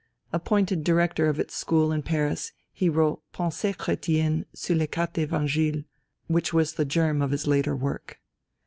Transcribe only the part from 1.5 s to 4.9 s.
school in Paris, he wrote Pensées Chrétiennes sur les